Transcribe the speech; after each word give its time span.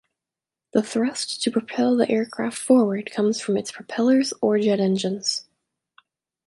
The 0.73 0.81
thrust 0.81 1.43
to 1.43 1.51
propel 1.51 1.95
the 1.95 2.09
aircraft 2.09 2.57
forward 2.57 3.11
comes 3.11 3.39
from 3.39 3.55
its 3.55 3.71
propellers 3.71 4.33
or 4.41 4.57
jet 4.57 4.79
engines. 4.79 5.45